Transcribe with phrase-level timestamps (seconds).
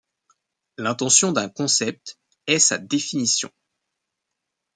[0.79, 2.17] L'intension d'un concept
[2.47, 3.51] est sa définition.